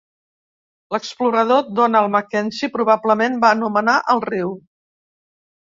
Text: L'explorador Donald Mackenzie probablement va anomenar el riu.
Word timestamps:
L'explorador 0.95 1.69
Donald 1.81 2.13
Mackenzie 2.17 2.73
probablement 2.79 3.39
va 3.47 3.53
anomenar 3.61 3.99
el 4.17 4.27
riu. 4.31 4.53